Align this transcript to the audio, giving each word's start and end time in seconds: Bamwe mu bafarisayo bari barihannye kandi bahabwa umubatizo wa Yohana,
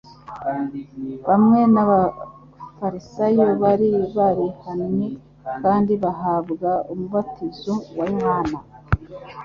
Bamwe 1.27 1.59
mu 1.73 1.81
bafarisayo 1.89 3.45
bari 3.61 3.89
barihannye 4.15 5.07
kandi 5.61 5.93
bahabwa 6.03 6.71
umubatizo 6.91 7.73
wa 7.97 8.05
Yohana, 8.13 8.57